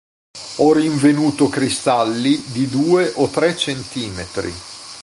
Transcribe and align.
Ho 0.55 0.73
rinvenuto, 0.73 1.47
cristalli, 1.47 2.41
di 2.53 2.67
due 2.69 3.11
o 3.17 3.27
tre 3.27 3.55
centimetri! 3.55 4.51